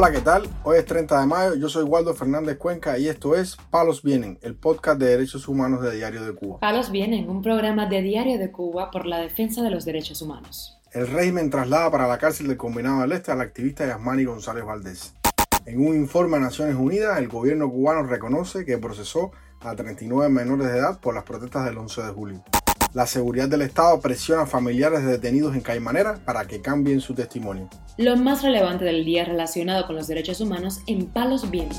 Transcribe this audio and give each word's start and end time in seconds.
Hola, 0.00 0.12
¿qué 0.12 0.20
tal? 0.20 0.48
Hoy 0.62 0.78
es 0.78 0.84
30 0.84 1.18
de 1.18 1.26
mayo, 1.26 1.54
yo 1.56 1.68
soy 1.68 1.82
Waldo 1.82 2.14
Fernández 2.14 2.56
Cuenca 2.56 2.96
y 2.98 3.08
esto 3.08 3.34
es 3.34 3.56
Palos 3.68 4.04
Vienen, 4.04 4.38
el 4.42 4.54
podcast 4.54 5.00
de 5.00 5.06
derechos 5.06 5.48
humanos 5.48 5.82
de 5.82 5.96
Diario 5.96 6.24
de 6.24 6.36
Cuba. 6.36 6.60
Palos 6.60 6.92
Vienen, 6.92 7.28
un 7.28 7.42
programa 7.42 7.86
de 7.86 8.00
Diario 8.02 8.38
de 8.38 8.52
Cuba 8.52 8.92
por 8.92 9.06
la 9.06 9.18
defensa 9.18 9.60
de 9.60 9.70
los 9.70 9.84
derechos 9.84 10.22
humanos. 10.22 10.78
El 10.92 11.08
régimen 11.08 11.50
traslada 11.50 11.90
para 11.90 12.06
la 12.06 12.16
cárcel 12.16 12.46
del 12.46 12.56
Combinado 12.56 13.00
del 13.00 13.10
Este 13.10 13.32
al 13.32 13.40
activista 13.40 13.88
Yasmani 13.88 14.24
González 14.24 14.64
Valdés. 14.64 15.16
En 15.66 15.84
un 15.84 15.96
informe 15.96 16.36
a 16.36 16.40
Naciones 16.40 16.76
Unidas, 16.76 17.18
el 17.18 17.26
gobierno 17.26 17.68
cubano 17.68 18.04
reconoce 18.04 18.64
que 18.64 18.78
procesó 18.78 19.32
a 19.58 19.74
39 19.74 20.28
menores 20.28 20.68
de 20.68 20.78
edad 20.78 21.00
por 21.00 21.12
las 21.16 21.24
protestas 21.24 21.64
del 21.64 21.76
11 21.76 22.02
de 22.02 22.08
julio. 22.10 22.44
La 22.94 23.06
seguridad 23.06 23.48
del 23.48 23.62
Estado 23.62 24.00
presiona 24.00 24.42
a 24.42 24.46
familiares 24.46 25.04
de 25.04 25.12
detenidos 25.12 25.54
en 25.54 25.60
Caimanera 25.60 26.18
para 26.24 26.46
que 26.46 26.62
cambien 26.62 27.00
su 27.00 27.14
testimonio. 27.14 27.68
Lo 27.98 28.16
más 28.16 28.42
relevante 28.42 28.86
del 28.86 29.04
día 29.04 29.26
relacionado 29.26 29.86
con 29.86 29.94
los 29.94 30.08
derechos 30.08 30.40
humanos 30.40 30.80
en 30.86 31.06
Palos 31.06 31.50
Vientos. 31.50 31.78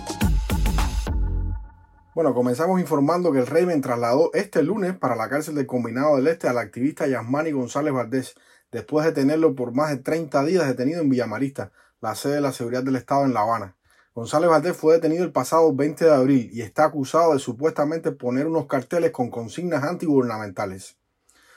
Bueno, 2.13 2.35
comenzamos 2.35 2.80
informando 2.80 3.32
que 3.32 3.40
el 3.40 3.48
régimen 3.48 3.82
trasladó 3.82 4.30
este 4.34 4.62
lunes 4.62 4.94
para 4.94 5.16
la 5.16 5.30
cárcel 5.30 5.55
del 5.55 5.66
Combinado 5.66 6.18
del 6.18 6.27
Este 6.27 6.48
al 6.48 6.59
activista 6.59 7.08
Yasmani 7.08 7.52
González 7.52 7.94
Valdés, 7.94 8.35
después 8.71 9.04
de 9.05 9.12
tenerlo 9.12 9.55
por 9.55 9.73
más 9.73 9.90
de 9.90 9.98
30 9.98 10.44
días 10.46 10.68
detenido 10.68 11.02
en 11.02 11.10
Villamarista, 11.10 11.71
la 12.02 12.13
sede 12.13 12.35
de 12.35 12.41
la 12.41 12.52
seguridad 12.52 12.84
del 12.84 12.98
Estado 12.98 13.26
en 13.26 13.34
La 13.34 13.41
Habana. 13.41 13.76
González 14.13 14.49
Valdés 14.49 14.76
fue 14.76 14.95
detenido 14.95 15.23
el 15.23 15.31
pasado 15.31 15.73
20 15.73 16.05
de 16.05 16.13
abril 16.13 16.49
y 16.52 16.62
está 16.62 16.86
acusado 16.86 17.34
de 17.34 17.40
supuestamente 17.40 18.12
poner 18.12 18.48
unos 18.48 18.66
carteles 18.66 19.12
con 19.12 19.30
consignas 19.30 19.84
antigubernamentales. 19.84 20.98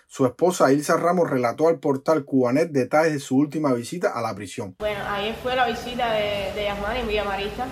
Su 0.06 0.27
esposa 0.27 0.70
Ilsa 0.70 0.98
Ramos 0.98 1.30
relató 1.30 1.69
al 1.69 1.78
portal 1.78 2.25
Cubanet 2.25 2.70
detalles 2.70 3.14
de 3.14 3.19
su 3.19 3.39
última 3.39 3.73
visita 3.73 4.11
a 4.11 4.20
la 4.20 4.34
prisión. 4.34 4.77
Bueno, 4.78 5.00
ayer 5.08 5.34
fue 5.42 5.56
la 5.56 5.67
visita 5.67 6.12
de, 6.12 6.53
de 6.55 6.64
Yasmani 6.64 7.00
en 7.00 7.08
Villa 7.08 7.25
Marista 7.25 7.67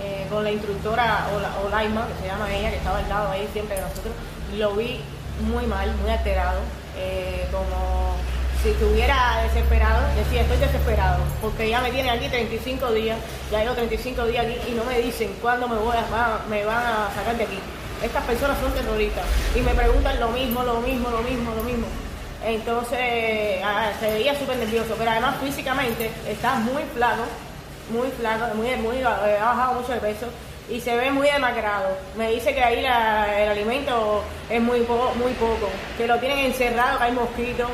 eh, 0.00 0.26
con 0.28 0.42
la 0.42 0.50
instructora 0.50 1.28
Olaima, 1.64 2.08
que 2.08 2.14
se 2.22 2.26
llama 2.26 2.52
ella, 2.52 2.70
que 2.70 2.76
estaba 2.78 2.98
al 2.98 3.08
lado 3.08 3.30
ahí 3.30 3.48
siempre 3.52 3.76
de 3.76 3.82
nosotros. 3.82 4.14
Lo 4.56 4.74
vi 4.74 5.00
muy 5.48 5.66
mal, 5.66 5.94
muy 5.96 6.10
alterado, 6.10 6.60
eh, 6.96 7.46
como 7.52 8.03
si 8.64 8.70
estuviera 8.70 9.42
desesperado, 9.42 10.00
decía, 10.16 10.40
estoy 10.40 10.56
desesperado, 10.56 11.22
porque 11.42 11.68
ya 11.68 11.82
me 11.82 11.90
tienen 11.90 12.10
aquí 12.16 12.28
35 12.30 12.92
días, 12.92 13.18
ya 13.52 13.60
llevo 13.60 13.74
35 13.74 14.24
días 14.24 14.46
aquí 14.46 14.56
y 14.68 14.74
no 14.74 14.84
me 14.84 14.98
dicen 15.00 15.36
cuándo 15.42 15.68
me, 15.68 15.76
voy 15.76 15.94
a, 15.94 16.38
me 16.48 16.64
van 16.64 16.82
a 16.82 17.10
sacar 17.14 17.36
de 17.36 17.44
aquí. 17.44 17.58
Estas 18.02 18.24
personas 18.24 18.58
son 18.60 18.72
terroristas 18.72 19.24
y 19.54 19.60
me 19.60 19.74
preguntan 19.74 20.18
lo 20.18 20.28
mismo, 20.30 20.62
lo 20.62 20.80
mismo, 20.80 21.10
lo 21.10 21.20
mismo, 21.20 21.54
lo 21.54 21.62
mismo. 21.62 21.86
Entonces 22.42 23.60
ah, 23.62 23.90
se 24.00 24.10
veía 24.10 24.34
súper 24.38 24.56
nervioso, 24.56 24.94
pero 24.96 25.10
además 25.10 25.36
físicamente 25.44 26.10
está 26.26 26.54
muy 26.54 26.84
flaco, 26.94 27.24
muy 27.90 28.08
flaco, 28.12 28.54
muy, 28.54 28.74
muy, 28.76 28.96
eh, 28.96 29.38
ha 29.40 29.44
bajado 29.44 29.80
mucho 29.80 29.92
de 29.92 30.00
peso 30.00 30.26
y 30.70 30.80
se 30.80 30.96
ve 30.96 31.10
muy 31.10 31.28
demacrado. 31.28 31.98
Me 32.16 32.30
dice 32.30 32.54
que 32.54 32.64
ahí 32.64 32.78
el 32.78 32.86
alimento 32.86 34.24
es 34.48 34.60
muy, 34.62 34.80
muy 34.80 35.32
poco, 35.34 35.68
que 35.98 36.06
lo 36.06 36.18
tienen 36.18 36.38
encerrado, 36.38 36.96
que 36.96 37.04
hay 37.04 37.12
mosquitos 37.12 37.68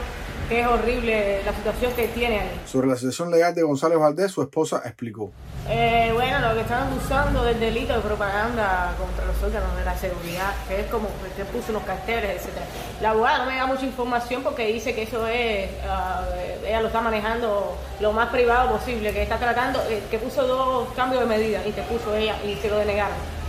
es 0.51 0.67
horrible 0.67 1.43
la 1.45 1.55
situación 1.55 1.93
que 1.93 2.09
tiene 2.09 2.41
ahí. 2.41 2.61
Sobre 2.67 2.89
la 2.89 2.97
situación 2.97 3.31
legal 3.31 3.55
de 3.55 3.63
González 3.63 3.99
Valdés, 3.99 4.33
su 4.33 4.43
esposa 4.43 4.83
explicó. 4.85 5.31
Eh, 5.69 6.11
bueno, 6.13 6.41
lo 6.41 6.55
que 6.55 6.63
están 6.63 6.89
acusando 6.89 7.45
del 7.45 7.61
delito 7.61 7.95
de 7.95 8.01
propaganda 8.01 8.93
contra 8.99 9.25
los 9.27 9.41
órganos 9.43 9.77
de 9.77 9.85
la 9.85 9.97
seguridad, 9.97 10.53
que 10.67 10.81
es 10.81 10.87
como 10.87 11.09
que 11.37 11.45
puso 11.45 11.71
unos 11.71 11.85
carteles, 11.85 12.37
etcétera. 12.37 12.67
La 13.01 13.11
abogada 13.11 13.45
no 13.45 13.51
me 13.51 13.57
da 13.57 13.67
mucha 13.67 13.87
información 13.87 14.43
porque 14.43 14.67
dice 14.67 14.95
que 14.95 15.03
eso 15.03 15.27
es, 15.27 15.71
uh, 15.85 16.67
ella 16.67 16.81
lo 16.81 16.89
está 16.89 17.01
manejando 17.01 17.77
lo 18.01 18.13
más 18.13 18.31
privado 18.31 18.71
posible, 18.73 19.13
que 19.13 19.23
está 19.23 19.39
tratando, 19.39 19.81
eh, 19.89 20.03
que 20.11 20.19
puso 20.19 20.47
dos 20.47 20.89
cambios 20.95 21.21
de 21.21 21.29
medida 21.29 21.65
y 21.67 21.73
que 21.73 21.83
puso 21.83 22.17
ella 22.17 22.35
y 22.45 22.57
se 22.57 22.69
lo 22.69 22.79
denegaron 22.79 23.40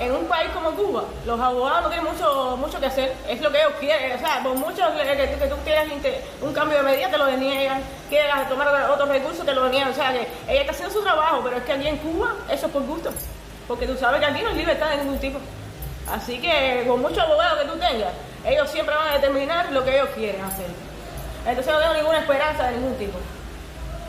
en 0.00 0.12
un 0.12 0.26
país 0.26 0.50
como 0.54 0.70
Cuba, 0.72 1.04
los 1.26 1.40
abogados 1.40 1.82
no 1.82 1.88
tienen 1.88 2.12
mucho, 2.12 2.56
mucho 2.56 2.80
que 2.80 2.86
hacer, 2.86 3.14
es 3.28 3.40
lo 3.40 3.50
que 3.50 3.58
ellos 3.58 3.72
quieren, 3.80 4.16
o 4.16 4.18
sea, 4.18 4.42
por 4.42 4.54
mucho 4.54 4.82
que, 4.94 5.48
tú 5.48 5.56
quieras 5.64 5.86
un 6.40 6.52
cambio 6.52 6.78
de 6.78 6.84
medida, 6.84 7.10
te 7.10 7.18
lo 7.18 7.26
deniegan, 7.26 7.82
quieras 8.08 8.48
tomar 8.48 8.68
otros 8.90 9.08
recursos, 9.08 9.44
te 9.44 9.54
lo 9.54 9.64
deniegan, 9.64 9.90
o 9.90 9.94
sea, 9.94 10.12
que 10.12 10.28
ella 10.48 10.60
está 10.60 10.72
haciendo 10.72 10.94
su 10.94 11.02
trabajo, 11.02 11.40
pero 11.42 11.56
es 11.56 11.64
que 11.64 11.72
aquí 11.72 11.88
en 11.88 11.96
Cuba 11.98 12.34
eso 12.50 12.66
es 12.66 12.72
por 12.72 12.82
gusto, 12.82 13.10
porque 13.66 13.86
tú 13.86 13.96
sabes 13.96 14.20
que 14.20 14.26
aquí 14.26 14.42
no 14.42 14.50
hay 14.50 14.56
libertad 14.56 14.90
de 14.90 14.96
ningún 14.98 15.18
tipo. 15.18 15.38
Así 16.10 16.40
que 16.40 16.84
con 16.86 17.02
muchos 17.02 17.18
abogados 17.18 17.60
que 17.60 17.68
tú 17.68 17.78
tengas, 17.78 18.12
ellos 18.46 18.70
siempre 18.70 18.94
van 18.94 19.08
a 19.08 19.14
determinar 19.14 19.70
lo 19.72 19.84
que 19.84 19.96
ellos 19.96 20.08
quieren 20.14 20.42
hacer. 20.42 20.66
Entonces 21.46 21.72
no 21.72 21.80
tengo 21.80 21.94
ninguna 21.94 22.18
esperanza 22.18 22.66
de 22.68 22.76
ningún 22.76 22.94
tipo. 22.96 23.18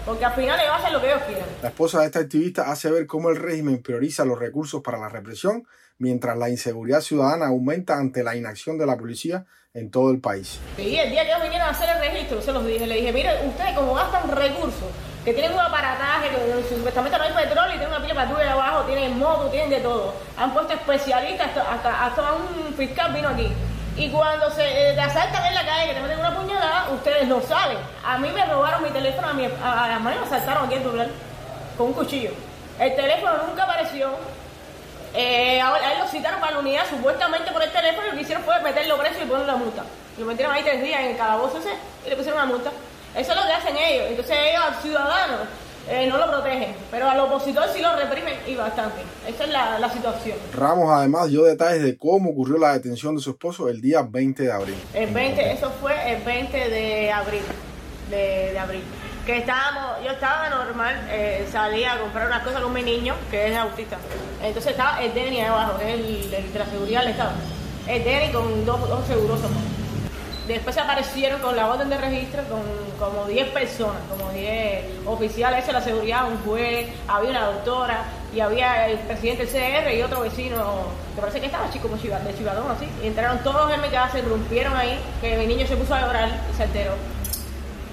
Porque 0.06 0.26
al 0.26 0.34
final 0.34 0.60
ellos 0.60 0.74
hacen 0.78 0.94
lo 0.94 1.02
que 1.02 1.08
ellos 1.08 1.22
quieren. 1.28 1.46
La 1.62 1.70
esposa 1.70 2.00
de 2.00 2.06
esta 2.08 2.20
activista 2.20 2.72
hace 2.72 2.92
ver 2.92 3.06
cómo 3.08 3.30
el 3.30 3.36
régimen 3.36 3.82
prioriza 3.82 4.26
los 4.26 4.40
recursos 4.40 4.82
para 4.82 4.98
la 4.98 5.10
represión 5.10 5.66
mientras 6.00 6.38
la 6.38 6.50
inseguridad 6.50 7.02
ciudadana 7.02 7.48
aumenta 7.48 7.98
ante 7.98 8.24
la 8.24 8.36
inacción 8.36 8.78
de 8.78 8.86
la 8.88 8.98
policía 8.98 9.46
en 9.74 9.92
todo 9.92 10.10
el 10.12 10.20
país. 10.20 10.60
Sí, 10.78 10.98
el 10.98 11.12
día 11.12 11.24
que 11.24 11.30
ellos 11.30 11.44
vinieron 11.44 11.68
a 11.68 11.72
hacer 11.72 11.90
el 11.90 12.00
registro, 12.00 12.42
se 12.42 12.52
los 12.52 12.66
dije, 12.66 12.88
le 12.88 12.96
dije, 12.96 13.14
mire, 13.14 13.30
ustedes 13.46 13.76
como 13.76 13.94
gastan 13.94 14.32
recursos, 14.32 14.90
que 15.24 15.34
tienen 15.34 15.54
un 15.54 15.60
aparataje, 15.60 16.30
que 16.30 16.76
supuestamente 16.76 17.18
no 17.18 17.24
hay 17.24 17.34
petróleo 17.46 17.76
y 17.76 17.78
tienen 17.78 17.90
una 17.90 18.02
pila 18.02 18.16
patrulla 18.16 18.54
abajo, 18.54 18.86
tienen 18.86 19.20
moto, 19.20 19.50
tienen 19.50 19.70
de 19.70 19.80
todo. 19.82 20.14
Han 20.38 20.54
puesto 20.54 20.74
especialistas, 20.74 21.50
hasta, 21.56 22.06
hasta, 22.06 22.34
un 22.34 22.74
fiscal 22.74 23.14
vino 23.14 23.30
aquí. 23.30 23.52
Y 23.96 24.10
cuando 24.10 24.50
se 24.52 24.92
eh, 24.92 25.00
asaltan 25.00 25.46
en 25.46 25.56
la 25.56 25.66
calle, 25.66 25.88
que 25.88 25.94
te 25.94 26.02
meten 26.02 26.20
una 26.20 26.36
puñalada, 26.36 26.90
ustedes 26.92 27.28
no 27.28 27.42
saben. 27.42 27.78
A 28.06 28.18
mí 28.18 28.30
me 28.30 28.46
robaron 28.46 28.84
mi 28.84 28.90
teléfono, 28.90 29.28
a 29.28 29.34
mi 29.34 29.46
a, 29.46 29.96
a 29.96 30.00
me 30.00 30.12
asaltaron 30.12 30.66
aquí 30.66 30.76
en 30.76 30.84
Dublán 30.84 31.12
con 31.78 31.88
un 31.88 31.94
cuchillo. 31.94 32.32
El 32.80 32.96
teléfono 32.96 33.34
nunca 33.46 33.64
apareció, 33.64 34.12
eh, 35.14 35.60
a 35.60 35.92
él 35.92 36.00
lo 36.00 36.08
citaron 36.08 36.40
para 36.40 36.54
la 36.54 36.60
unidad 36.60 36.88
supuestamente 36.90 37.52
por 37.52 37.64
el 37.64 37.72
teléfono 37.72 38.08
y 38.08 38.10
lo 38.12 38.16
que 38.16 38.22
hicieron 38.22 38.44
fue 38.44 38.60
meterlo 38.62 38.98
preso 38.98 39.22
y 39.22 39.26
ponerle 39.26 39.52
la 39.52 39.58
multa. 39.58 39.84
Lo 40.18 40.26
metieron 40.26 40.54
ahí 40.54 40.64
tres 40.64 40.82
días 40.82 41.02
en 41.02 41.08
el 41.08 41.18
calabozo 41.18 41.58
ese 41.58 41.74
y 42.06 42.10
le 42.10 42.16
pusieron 42.16 42.42
una 42.42 42.52
multa. 42.52 42.72
Eso 43.16 43.32
es 43.32 43.38
lo 43.38 43.46
que 43.46 43.52
hacen 43.52 43.76
ellos. 43.76 44.08
Entonces 44.10 44.38
ellos 44.40 44.64
al 44.64 44.76
ciudadano 44.76 45.38
eh, 45.88 46.08
no 46.08 46.18
lo 46.18 46.28
protegen, 46.28 46.76
pero 46.92 47.10
al 47.10 47.20
opositor 47.20 47.66
sí 47.74 47.82
lo 47.82 47.96
reprimen 47.96 48.36
y 48.48 48.56
bastante. 48.56 49.02
Esa 49.28 49.44
es 49.44 49.50
la, 49.50 49.80
la, 49.80 49.90
situación. 49.90 50.38
Ramos 50.54 50.92
además 50.92 51.30
dio 51.30 51.44
detalles 51.44 51.84
de 51.84 51.98
cómo 51.98 52.32
ocurrió 52.32 52.58
la 52.58 52.74
detención 52.74 53.16
de 53.16 53.22
su 53.22 53.32
esposo 53.32 53.70
el 53.70 53.82
día 53.82 54.02
20 54.02 54.44
de 54.44 54.52
abril. 54.52 54.76
El 54.94 55.14
20, 55.14 55.52
eso 55.52 55.72
fue 55.80 55.94
el 56.14 56.24
20 56.24 56.70
de 56.70 57.12
abril. 57.12 57.42
de, 58.10 58.52
de 58.52 58.60
abril 58.60 58.84
que 59.30 59.38
estábamos, 59.38 60.04
yo 60.04 60.10
estaba 60.10 60.50
normal, 60.50 60.96
eh, 61.08 61.48
salía 61.52 61.94
a 61.94 62.00
comprar 62.00 62.26
unas 62.26 62.42
cosas 62.42 62.62
con 62.64 62.74
mi 62.74 62.82
niño, 62.82 63.14
que 63.30 63.52
es 63.52 63.56
autista. 63.56 63.98
Entonces 64.42 64.72
estaba 64.72 65.04
el 65.04 65.14
Denny 65.14 65.40
ahí 65.40 65.46
abajo, 65.46 65.78
es 65.80 65.88
el, 65.88 66.32
de 66.32 66.58
la 66.58 66.66
seguridad 66.66 67.02
del 67.02 67.12
Estado. 67.12 67.34
El 67.88 68.04
Denny 68.04 68.32
con 68.32 68.66
dos, 68.66 68.90
dos 68.90 69.06
seguros 69.06 69.40
Después 70.50 70.78
aparecieron 70.78 71.40
con 71.42 71.56
la 71.56 71.70
orden 71.70 71.90
de 71.90 71.98
registro 71.98 72.44
con 72.50 72.62
como 73.00 73.26
10 73.26 73.50
personas, 73.52 74.02
como 74.10 74.30
10 74.32 75.06
oficiales 75.06 75.66
de 75.66 75.74
la 75.74 75.82
seguridad, 75.82 76.28
un 76.28 76.40
juez, 76.40 76.88
había 77.08 77.30
una 77.30 77.46
doctora 77.46 78.04
y 78.36 78.42
había 78.42 78.88
el 78.88 78.98
presidente 79.00 79.46
CR 79.46 79.94
y 79.94 80.02
otro 80.02 80.22
vecino, 80.22 80.58
que 81.16 81.22
parece 81.22 81.40
que 81.40 81.46
estaba 81.46 81.72
chico 81.72 81.88
como 81.88 82.02
de 82.02 82.36
Chivadón 82.36 82.72
así. 82.72 82.88
Y 83.02 83.08
entraron 83.08 83.40
todos 83.44 83.72
en 83.72 83.80
mi 83.80 83.90
casa, 83.90 84.12
se 84.18 84.22
rompieron 84.24 84.76
ahí, 84.76 85.00
que 85.22 85.38
mi 85.38 85.48
niño 85.48 85.66
se 85.66 85.78
puso 85.78 85.94
a 85.94 86.02
llorar 86.02 86.30
y 86.52 86.58
se 86.58 86.64
enteró 86.64 86.94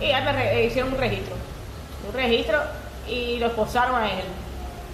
y 0.00 0.08
ya 0.08 0.20
me 0.20 0.52
eh, 0.52 0.66
hicieron 0.66 0.92
un 0.92 0.98
registro. 0.98 1.34
Un 2.06 2.14
registro 2.14 2.58
y 3.08 3.38
lo 3.38 3.46
esposaron 3.46 3.96
a 3.96 4.10
él. 4.10 4.24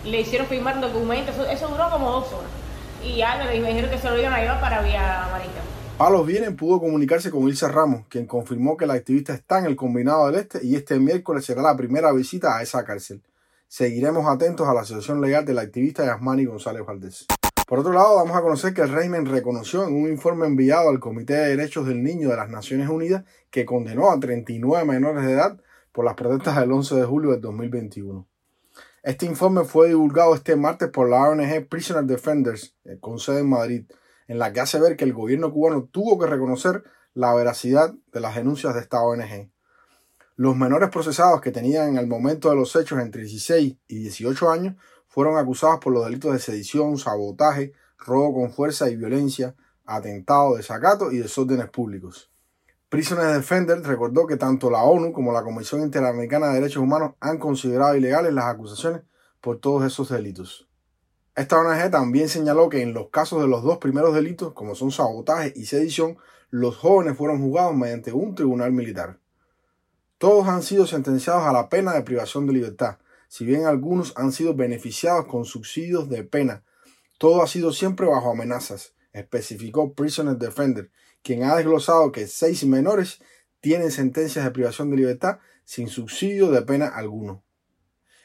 Le 0.05 0.21
hicieron 0.21 0.47
firmar 0.47 0.77
un 0.77 0.83
documento, 0.83 1.33
eso, 1.51 1.69
duró 1.69 1.91
como 1.91 2.11
dos 2.11 2.33
horas. 2.33 2.51
Y 3.05 3.17
ya 3.17 3.37
me, 3.37 3.51
dijeron 3.51 3.91
que 3.91 3.99
se 3.99 4.09
lo 4.09 4.19
iban 4.19 4.33
a 4.33 4.41
llevar 4.41 4.61
para 4.61 4.83
Vía 4.83 5.29
Marita. 5.31 5.61
Palos 6.03 6.27
Vienen 6.27 6.57
pudo 6.57 6.81
comunicarse 6.81 7.31
con 7.31 7.43
Ilse 7.49 7.69
Ramos, 7.69 8.07
quien 8.09 8.27
confirmó 8.27 8.77
que 8.77 8.87
la 8.87 8.95
activista 8.95 9.35
está 9.35 9.61
en 9.61 9.67
el 9.67 9.77
Combinado 9.77 10.27
del 10.27 10.35
Este 10.41 10.59
y 10.61 10.75
este 10.75 10.99
miércoles 10.99 11.45
será 11.45 11.63
la 11.63 11.77
primera 11.77 12.11
visita 12.11 12.57
a 12.57 12.61
esa 12.61 12.85
cárcel. 12.85 13.23
Seguiremos 13.69 14.27
atentos 14.27 14.67
a 14.67 14.75
la 14.75 14.85
situación 14.85 15.21
legal 15.21 15.45
de 15.45 15.55
la 15.55 15.61
activista 15.61 16.05
Yasmani 16.05 16.45
González 16.45 16.85
Valdés. 16.85 17.27
Por 17.69 17.79
otro 17.79 17.93
lado, 17.93 18.17
vamos 18.17 18.37
a 18.37 18.43
conocer 18.43 18.75
que 18.75 18.81
el 18.81 18.89
régimen 18.89 19.27
reconoció 19.27 19.87
en 19.87 19.95
un 19.95 20.11
informe 20.11 20.49
enviado 20.49 20.89
al 20.89 20.99
Comité 20.99 21.35
de 21.35 21.51
Derechos 21.51 21.87
del 21.87 22.03
Niño 22.03 22.31
de 22.31 22.37
las 22.37 22.51
Naciones 22.51 22.89
Unidas 22.89 23.23
que 23.53 23.65
condenó 23.65 24.11
a 24.11 24.19
39 24.19 24.85
menores 24.85 25.25
de 25.25 25.35
edad 25.35 25.61
por 25.93 26.05
las 26.05 26.15
protestas 26.15 26.57
del 26.57 26.73
11 26.73 26.97
de 26.97 27.05
julio 27.05 27.31
del 27.31 27.41
2021. 27.43 28.27
Este 29.05 29.27
informe 29.27 29.63
fue 29.63 29.91
divulgado 29.91 30.35
este 30.35 30.57
martes 30.57 30.89
por 30.89 31.09
la 31.09 31.29
ONG 31.29 31.69
Prisoner 31.69 32.03
Defenders, 32.03 32.75
eh, 32.87 32.99
con 33.01 33.21
sede 33.21 33.43
en 33.43 33.49
Madrid, 33.49 33.85
en 34.29 34.39
la 34.39 34.53
que 34.53 34.61
hace 34.61 34.81
ver 34.81 34.97
que 34.97 35.05
el 35.05 35.13
gobierno 35.13 35.53
cubano 35.53 35.85
tuvo 35.85 36.19
que 36.19 36.27
reconocer 36.27 36.85
la 37.15 37.35
veracidad 37.35 37.95
de 38.13 38.21
las 38.21 38.35
denuncias 38.35 38.75
de 38.75 38.81
esta 38.81 39.03
ONG. 39.03 39.51
Los 40.37 40.57
menores 40.57 40.89
procesados 40.89 41.41
que 41.41 41.53
tenían 41.53 41.89
en 41.89 41.99
el 41.99 42.07
momento 42.07 42.49
de 42.49 42.57
los 42.57 42.75
hechos 42.75 43.01
entre 43.01 43.23
16 43.23 43.77
y 43.87 43.99
18 43.99 44.51
años 44.51 44.77
fueron 45.09 45.37
acusados 45.37 45.79
por 45.79 45.93
los 45.93 46.05
delitos 46.05 46.33
de 46.33 46.39
sedición, 46.39 46.97
sabotaje, 46.97 47.73
robo 47.99 48.35
con 48.35 48.53
fuerza 48.53 48.89
y 48.89 48.97
violencia, 48.97 49.55
atentado, 49.85 50.57
desacato 50.57 51.13
y 51.13 51.19
desórdenes 51.19 51.69
públicos. 51.69 52.31
Prisoner 52.89 53.35
Defender 53.35 53.83
recordó 53.83 54.27
que 54.27 54.37
tanto 54.37 54.71
la 54.71 54.83
ONU 54.83 55.13
como 55.13 55.33
la 55.33 55.43
Comisión 55.43 55.83
Interamericana 55.83 56.49
de 56.49 56.55
Derechos 56.55 56.83
Humanos 56.83 57.15
han 57.21 57.39
considerado 57.39 57.95
ilegales 57.95 58.35
las 58.35 58.47
acusaciones 58.47 59.03
por 59.41 59.59
todos 59.61 59.85
esos 59.85 60.11
delitos. 60.11 60.69
Esta 61.35 61.59
ONG 61.59 61.91
también 61.91 62.29
señaló 62.29 62.69
que 62.69 62.83
en 62.83 62.93
los 62.93 63.09
casos 63.09 63.41
de 63.41 63.49
los 63.49 63.63
dos 63.63 63.79
primeros 63.79 64.15
delitos, 64.15 64.53
como 64.53 64.75
son 64.75 64.91
sabotaje 64.91 65.53
y 65.57 65.65
sedición, 65.65 66.19
los 66.51 66.77
jóvenes 66.77 67.17
fueron 67.17 67.41
juzgados 67.41 67.75
mediante 67.75 68.13
un 68.13 68.35
tribunal 68.35 68.73
militar. 68.73 69.19
Todos 70.19 70.47
han 70.47 70.63
sido 70.63 70.87
sentenciados 70.87 71.45
a 71.45 71.53
la 71.53 71.71
pena 71.71 71.95
de 71.95 72.03
privación 72.03 72.47
de 72.47 72.53
libertad, 72.53 72.99
si 73.29 73.47
bien 73.47 73.65
algunos 73.65 74.13
han 74.17 74.31
sido 74.31 74.55
beneficiados 74.55 75.25
con 75.25 75.47
subsidios 75.47 76.11
de 76.11 76.23
pena. 76.23 76.65
Todo 77.17 77.43
ha 77.43 77.47
sido 77.47 77.73
siempre 77.73 78.07
bajo 78.07 78.31
amenazas, 78.31 78.95
especificó 79.15 79.95
Prisoner 79.95 80.37
Defender, 80.37 80.91
quien 81.23 81.45
ha 81.45 81.57
desglosado 81.57 82.13
que 82.13 82.27
seis 82.27 82.67
menores 82.67 83.23
tienen 83.63 83.91
sentencias 83.91 84.45
de 84.45 84.51
privación 84.51 84.91
de 84.91 84.97
libertad 84.97 85.39
sin 85.65 85.89
subsidio 85.89 86.51
de 86.51 86.61
pena 86.61 86.89
alguno. 86.89 87.43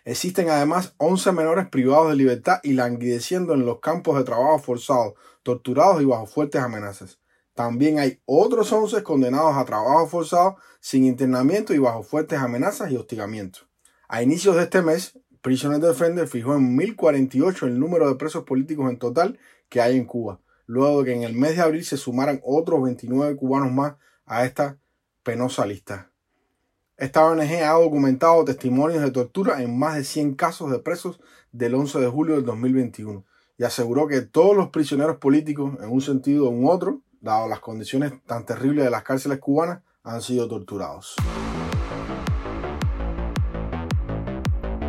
Existen 0.08 0.50
además 0.50 0.96
11 1.00 1.34
menores 1.34 1.68
privados 1.68 2.08
de 2.08 2.16
libertad 2.16 2.62
y 2.64 2.72
languideciendo 2.72 3.54
en 3.54 3.66
los 3.66 3.82
campos 3.82 4.18
de 4.18 4.24
trabajo 4.24 4.58
forzados, 4.58 5.16
torturados 5.44 6.02
y 6.02 6.06
bajo 6.06 6.26
fuertes 6.26 6.62
amenazas. 6.62 7.20
También 7.54 8.00
hay 8.00 8.22
otros 8.24 8.72
11 8.72 9.04
condenados 9.04 9.58
a 9.58 9.66
trabajo 9.66 10.08
forzado 10.08 10.56
sin 10.80 11.04
internamiento 11.04 11.74
y 11.74 11.80
bajo 11.80 12.04
fuertes 12.04 12.40
amenazas 12.40 12.90
y 12.90 12.96
hostigamiento. 12.96 13.68
A 14.08 14.24
inicios 14.24 14.56
de 14.56 14.64
este 14.64 14.82
mes, 14.82 15.20
Prisoner 15.42 15.82
Defender 15.82 16.26
fijó 16.26 16.56
en 16.56 16.74
1048 16.78 17.66
el 17.66 17.78
número 17.78 18.08
de 18.08 18.16
presos 18.16 18.46
políticos 18.46 18.90
en 18.90 19.00
total 19.00 19.38
que 19.68 19.82
hay 19.82 19.98
en 19.98 20.06
Cuba, 20.06 20.40
luego 20.68 21.04
de 21.04 21.08
que 21.08 21.16
en 21.18 21.24
el 21.24 21.34
mes 21.34 21.58
de 21.58 21.64
abril 21.64 21.84
se 21.84 21.98
sumaran 21.98 22.40
otros 22.46 22.82
29 22.82 23.36
cubanos 23.36 23.74
más 23.74 23.96
a 24.26 24.46
esta 24.46 24.78
penosa 25.24 25.66
lista. 25.66 26.14
Esta 26.98 27.24
ONG 27.24 27.62
ha 27.64 27.74
documentado 27.74 28.44
testimonios 28.44 29.04
de 29.04 29.12
tortura 29.12 29.62
en 29.62 29.78
más 29.78 29.94
de 29.94 30.04
100 30.04 30.34
casos 30.34 30.72
de 30.72 30.80
presos 30.80 31.20
del 31.52 31.76
11 31.76 32.00
de 32.00 32.08
julio 32.08 32.38
del 32.38 32.46
2021 32.46 33.24
y 33.56 33.64
aseguró 33.66 34.08
que 34.08 34.22
todos 34.22 34.58
los 34.58 34.70
prisioneros 34.70 35.18
políticos, 35.18 35.74
en 35.80 35.92
un 35.92 36.02
sentido 36.02 36.50
o 36.50 36.52
en 36.52 36.66
otro, 36.66 37.02
dado 37.22 37.48
las 37.48 37.60
condiciones 37.60 38.14
tan 38.26 38.48
terribles 38.48 38.84
de 38.84 38.90
las 38.90 39.04
cárceles 39.04 39.38
cubanas, 39.38 39.84
han 40.04 40.24
sido 40.24 40.48
torturados. 40.48 41.16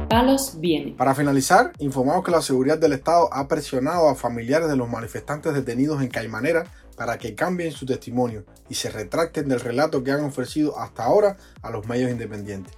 Palos 0.08 0.58
viene. 0.58 0.94
Para 0.96 1.14
finalizar, 1.14 1.74
informamos 1.78 2.24
que 2.24 2.30
la 2.30 2.40
seguridad 2.40 2.78
del 2.78 2.94
Estado 2.94 3.28
ha 3.30 3.46
presionado 3.48 4.08
a 4.08 4.14
familiares 4.14 4.70
de 4.70 4.76
los 4.76 4.88
manifestantes 4.88 5.52
detenidos 5.52 6.00
en 6.00 6.08
Caimanera 6.08 6.64
para 6.98 7.16
que 7.16 7.36
cambien 7.36 7.70
su 7.72 7.86
testimonio 7.86 8.44
y 8.68 8.74
se 8.74 8.90
retracten 8.90 9.48
del 9.48 9.60
relato 9.60 10.02
que 10.02 10.10
han 10.10 10.24
ofrecido 10.24 10.78
hasta 10.78 11.04
ahora 11.04 11.36
a 11.62 11.70
los 11.70 11.86
medios 11.86 12.10
independientes. 12.10 12.74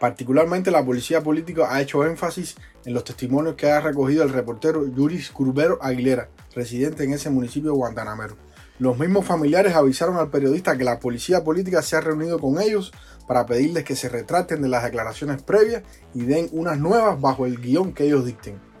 Particularmente 0.00 0.72
la 0.72 0.84
policía 0.84 1.22
política 1.22 1.72
ha 1.72 1.80
hecho 1.80 2.04
énfasis 2.04 2.56
en 2.84 2.92
los 2.92 3.04
testimonios 3.04 3.54
que 3.54 3.70
ha 3.70 3.80
recogido 3.80 4.24
el 4.24 4.30
reportero 4.30 4.84
Yuris 4.84 5.30
Curbero 5.30 5.78
Aguilera, 5.80 6.28
residente 6.56 7.04
en 7.04 7.12
ese 7.12 7.30
municipio 7.30 7.72
guantanamero. 7.74 8.36
Los 8.80 8.98
mismos 8.98 9.24
familiares 9.24 9.76
avisaron 9.76 10.16
al 10.16 10.28
periodista 10.28 10.76
que 10.76 10.82
la 10.82 10.98
policía 10.98 11.44
política 11.44 11.82
se 11.82 11.94
ha 11.94 12.00
reunido 12.00 12.40
con 12.40 12.60
ellos 12.60 12.90
para 13.28 13.46
pedirles 13.46 13.84
que 13.84 13.94
se 13.94 14.08
retraten 14.08 14.60
de 14.60 14.68
las 14.68 14.82
declaraciones 14.82 15.40
previas 15.40 15.84
y 16.14 16.22
den 16.22 16.48
unas 16.50 16.78
nuevas 16.80 17.20
bajo 17.20 17.46
el 17.46 17.60
guion 17.60 17.92
que 17.92 18.06
ellos 18.06 18.26
dicten. 18.26 18.71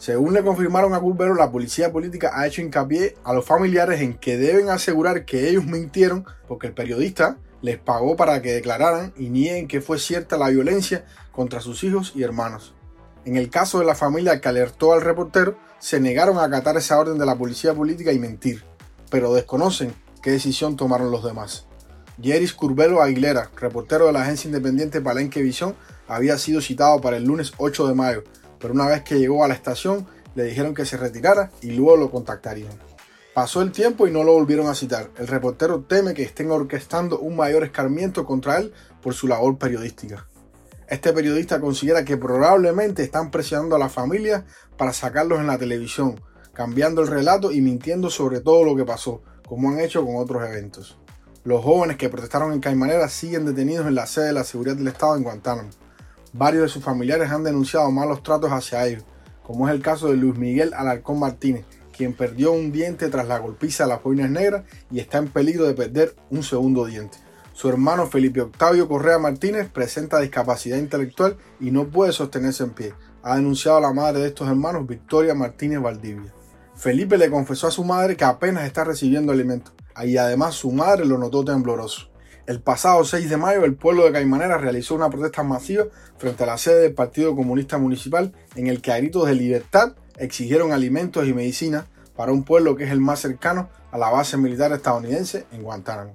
Según 0.00 0.32
le 0.32 0.42
confirmaron 0.42 0.94
a 0.94 0.98
Curbero, 0.98 1.34
la 1.34 1.52
policía 1.52 1.92
política 1.92 2.30
ha 2.32 2.46
hecho 2.46 2.62
hincapié 2.62 3.16
a 3.22 3.34
los 3.34 3.44
familiares 3.44 4.00
en 4.00 4.14
que 4.14 4.38
deben 4.38 4.70
asegurar 4.70 5.26
que 5.26 5.50
ellos 5.50 5.66
mintieron 5.66 6.24
porque 6.48 6.68
el 6.68 6.72
periodista 6.72 7.36
les 7.60 7.76
pagó 7.76 8.16
para 8.16 8.40
que 8.40 8.54
declararan 8.54 9.12
y 9.18 9.28
nieguen 9.28 9.68
que 9.68 9.82
fue 9.82 9.98
cierta 9.98 10.38
la 10.38 10.48
violencia 10.48 11.04
contra 11.32 11.60
sus 11.60 11.84
hijos 11.84 12.12
y 12.14 12.22
hermanos. 12.22 12.74
En 13.26 13.36
el 13.36 13.50
caso 13.50 13.78
de 13.78 13.84
la 13.84 13.94
familia 13.94 14.40
que 14.40 14.48
alertó 14.48 14.94
al 14.94 15.02
reportero, 15.02 15.58
se 15.80 16.00
negaron 16.00 16.38
a 16.38 16.44
acatar 16.44 16.78
esa 16.78 16.98
orden 16.98 17.18
de 17.18 17.26
la 17.26 17.36
policía 17.36 17.74
política 17.74 18.10
y 18.10 18.18
mentir, 18.18 18.64
pero 19.10 19.34
desconocen 19.34 19.92
qué 20.22 20.30
decisión 20.30 20.76
tomaron 20.76 21.10
los 21.10 21.24
demás. 21.24 21.66
Jeris 22.18 22.54
Curbelo 22.54 23.02
Aguilera, 23.02 23.50
reportero 23.54 24.06
de 24.06 24.14
la 24.14 24.22
agencia 24.22 24.48
independiente 24.48 25.02
Palenque 25.02 25.42
Visión, 25.42 25.76
había 26.08 26.38
sido 26.38 26.62
citado 26.62 27.02
para 27.02 27.18
el 27.18 27.24
lunes 27.24 27.52
8 27.58 27.86
de 27.86 27.94
mayo, 27.94 28.24
pero 28.60 28.74
una 28.74 28.86
vez 28.86 29.02
que 29.02 29.18
llegó 29.18 29.44
a 29.44 29.48
la 29.48 29.54
estación 29.54 30.06
le 30.34 30.44
dijeron 30.44 30.74
que 30.74 30.84
se 30.84 30.96
retirara 30.96 31.50
y 31.60 31.72
luego 31.72 31.96
lo 31.96 32.10
contactarían. 32.10 32.72
Pasó 33.34 33.62
el 33.62 33.72
tiempo 33.72 34.06
y 34.06 34.10
no 34.10 34.24
lo 34.24 34.32
volvieron 34.32 34.66
a 34.66 34.74
citar. 34.74 35.10
El 35.16 35.28
reportero 35.28 35.82
teme 35.82 36.14
que 36.14 36.22
estén 36.22 36.50
orquestando 36.50 37.18
un 37.20 37.36
mayor 37.36 37.64
escarmiento 37.64 38.24
contra 38.24 38.58
él 38.58 38.72
por 39.02 39.14
su 39.14 39.28
labor 39.28 39.56
periodística. 39.56 40.26
Este 40.88 41.12
periodista 41.12 41.60
considera 41.60 42.04
que 42.04 42.16
probablemente 42.16 43.04
están 43.04 43.30
presionando 43.30 43.76
a 43.76 43.78
la 43.78 43.88
familia 43.88 44.44
para 44.76 44.92
sacarlos 44.92 45.38
en 45.38 45.46
la 45.46 45.56
televisión, 45.56 46.20
cambiando 46.52 47.00
el 47.02 47.06
relato 47.06 47.52
y 47.52 47.60
mintiendo 47.60 48.10
sobre 48.10 48.40
todo 48.40 48.64
lo 48.64 48.74
que 48.74 48.84
pasó, 48.84 49.22
como 49.46 49.70
han 49.70 49.78
hecho 49.78 50.04
con 50.04 50.16
otros 50.16 50.44
eventos. 50.48 50.98
Los 51.44 51.64
jóvenes 51.64 51.96
que 51.96 52.08
protestaron 52.08 52.52
en 52.52 52.60
Caimanera 52.60 53.08
siguen 53.08 53.46
detenidos 53.46 53.86
en 53.86 53.94
la 53.94 54.06
sede 54.06 54.26
de 54.26 54.32
la 54.32 54.44
seguridad 54.44 54.76
del 54.76 54.88
Estado 54.88 55.16
en 55.16 55.22
Guantánamo. 55.22 55.70
Varios 56.32 56.62
de 56.62 56.68
sus 56.68 56.84
familiares 56.84 57.30
han 57.30 57.42
denunciado 57.42 57.90
malos 57.90 58.22
tratos 58.22 58.52
hacia 58.52 58.86
ellos, 58.86 59.04
como 59.42 59.68
es 59.68 59.74
el 59.74 59.82
caso 59.82 60.08
de 60.08 60.16
Luis 60.16 60.36
Miguel 60.36 60.72
Alarcón 60.74 61.18
Martínez, 61.18 61.64
quien 61.96 62.14
perdió 62.14 62.52
un 62.52 62.70
diente 62.70 63.08
tras 63.08 63.26
la 63.26 63.38
golpiza 63.38 63.84
de 63.84 63.90
las 63.90 64.02
boinas 64.02 64.30
negras 64.30 64.64
y 64.90 65.00
está 65.00 65.18
en 65.18 65.28
peligro 65.28 65.66
de 65.66 65.74
perder 65.74 66.14
un 66.30 66.42
segundo 66.42 66.86
diente. 66.86 67.18
Su 67.52 67.68
hermano 67.68 68.06
Felipe 68.06 68.40
Octavio 68.40 68.88
Correa 68.88 69.18
Martínez 69.18 69.68
presenta 69.68 70.20
discapacidad 70.20 70.78
intelectual 70.78 71.36
y 71.58 71.72
no 71.72 71.88
puede 71.88 72.12
sostenerse 72.12 72.62
en 72.62 72.70
pie. 72.70 72.94
Ha 73.22 73.36
denunciado 73.36 73.80
la 73.80 73.92
madre 73.92 74.20
de 74.20 74.28
estos 74.28 74.48
hermanos, 74.48 74.86
Victoria 74.86 75.34
Martínez 75.34 75.80
Valdivia. 75.80 76.32
Felipe 76.74 77.18
le 77.18 77.28
confesó 77.28 77.66
a 77.66 77.70
su 77.72 77.84
madre 77.84 78.16
que 78.16 78.24
apenas 78.24 78.64
está 78.64 78.84
recibiendo 78.84 79.32
alimentos 79.32 79.74
y 80.02 80.16
además 80.16 80.54
su 80.54 80.70
madre 80.70 81.04
lo 81.04 81.18
notó 81.18 81.44
tembloroso. 81.44 82.09
El 82.50 82.60
pasado 82.60 83.04
6 83.04 83.30
de 83.30 83.36
mayo 83.36 83.64
el 83.64 83.76
pueblo 83.76 84.02
de 84.02 84.10
Caimanera 84.10 84.58
realizó 84.58 84.96
una 84.96 85.08
protesta 85.08 85.44
masiva 85.44 85.84
frente 86.18 86.42
a 86.42 86.46
la 86.46 86.58
sede 86.58 86.80
del 86.80 86.94
Partido 86.94 87.36
Comunista 87.36 87.78
Municipal 87.78 88.32
en 88.56 88.66
el 88.66 88.82
que 88.82 88.90
a 88.90 88.96
gritos 88.96 89.28
de 89.28 89.36
libertad 89.36 89.92
exigieron 90.18 90.72
alimentos 90.72 91.28
y 91.28 91.32
medicinas 91.32 91.84
para 92.16 92.32
un 92.32 92.42
pueblo 92.42 92.74
que 92.74 92.82
es 92.82 92.90
el 92.90 92.98
más 92.98 93.20
cercano 93.20 93.68
a 93.92 93.98
la 93.98 94.10
base 94.10 94.36
militar 94.36 94.72
estadounidense 94.72 95.46
en 95.52 95.62
Guantánamo. 95.62 96.12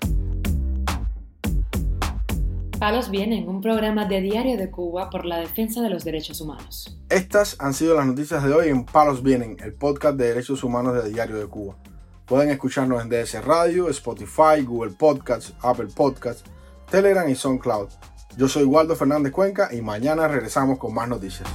Palos 2.80 3.10
Vienen, 3.10 3.48
un 3.48 3.62
programa 3.62 4.04
de 4.04 4.20
Diario 4.20 4.58
de 4.58 4.70
Cuba 4.70 5.10
por 5.10 5.24
la 5.24 5.38
defensa 5.38 5.82
de 5.82 5.90
los 5.90 6.04
derechos 6.04 6.42
humanos. 6.42 7.00
Estas 7.08 7.56
han 7.60 7.74
sido 7.74 7.96
las 7.96 8.08
noticias 8.08 8.44
de 8.44 8.54
hoy 8.54 8.68
en 8.68 8.84
Palos 8.84 9.24
Vienen, 9.24 9.56
el 9.64 9.74
podcast 9.74 10.18
de 10.18 10.28
derechos 10.28 10.66
humanos 10.66 11.02
de 11.02 11.10
Diario 11.10 11.38
de 11.38 11.48
Cuba. 11.48 11.78
Pueden 12.26 12.50
escucharnos 12.50 13.04
en 13.04 13.10
DS 13.10 13.46
Radio, 13.46 13.88
Spotify, 13.90 14.64
Google 14.66 14.92
Podcasts, 14.92 15.54
Apple 15.62 15.90
Podcasts, 15.96 16.44
Telegram 16.90 17.30
y 17.30 17.36
SoundCloud. 17.36 17.90
Yo 18.36 18.48
soy 18.48 18.64
Waldo 18.64 18.96
Fernández 18.96 19.32
Cuenca 19.32 19.70
y 19.72 19.82
mañana 19.82 20.28
regresamos 20.28 20.80
con 20.80 20.94
más 20.94 21.08
noticias. 21.08 21.48